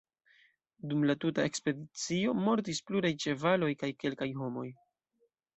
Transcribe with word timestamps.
Dum 0.93 1.03
la 1.09 1.15
tuta 1.25 1.45
ekspedicio 1.49 2.35
mortis 2.47 2.81
pluraj 2.89 3.13
ĉevaloj 3.27 3.71
kaj 3.85 3.91
kelkaj 4.05 4.33
homoj. 4.43 4.69